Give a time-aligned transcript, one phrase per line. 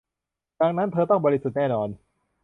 [0.59, 1.89] ดังนั้น เธอต้องบริสุทธิ์แน่นอน